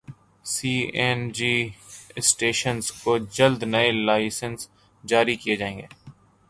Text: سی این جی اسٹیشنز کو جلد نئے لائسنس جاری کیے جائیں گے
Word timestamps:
سی 0.45 0.73
این 0.93 1.19
جی 1.37 1.53
اسٹیشنز 2.15 2.91
کو 3.03 3.17
جلد 3.35 3.63
نئے 3.63 3.91
لائسنس 4.05 4.67
جاری 5.03 5.35
کیے 5.35 5.55
جائیں 5.55 5.77
گے 5.77 5.87